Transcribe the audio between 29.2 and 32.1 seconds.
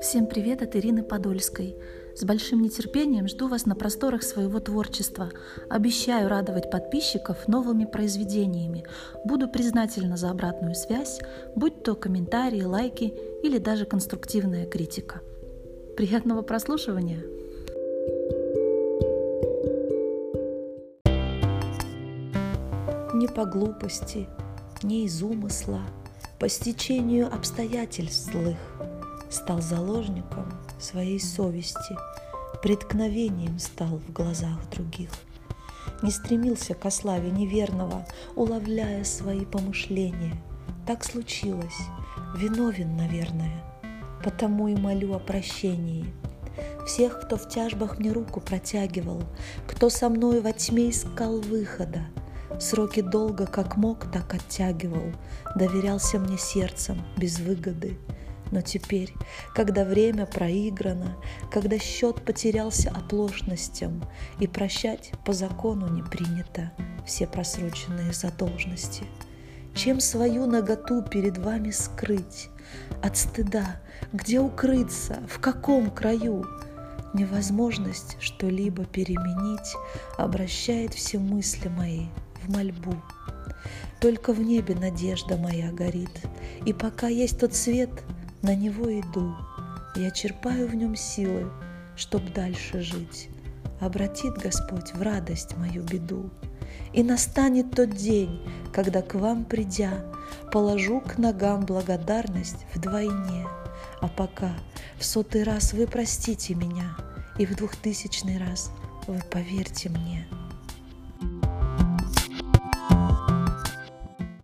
стал заложником своей совести,